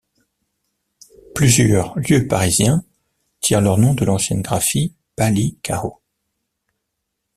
[1.35, 2.83] Plusieurs lieux parisiens
[3.39, 6.01] tirent leurs noms de l'ancienne graphie Pali-Kao.